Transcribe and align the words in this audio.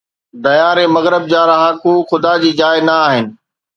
ديار 0.43 0.77
مغرب 0.95 1.23
جا 1.33 1.41
رهاڪو 1.49 1.93
خدا 2.09 2.33
جي 2.43 2.51
جاءِ 2.59 2.85
نه 2.87 2.95
آهن 3.07 3.33